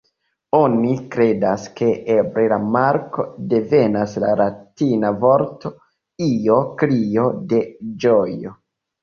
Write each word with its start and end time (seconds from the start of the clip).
Oni 0.59 0.93
kredas, 1.15 1.65
ke 1.79 1.89
eble 2.13 2.45
la 2.53 2.57
marko 2.77 3.25
devenas 3.51 4.17
la 4.25 4.33
latina 4.41 5.13
vorto 5.27 5.73
"io", 6.31 6.59
krio 6.83 7.29
de 7.55 7.63
ĝojo. 8.09 8.57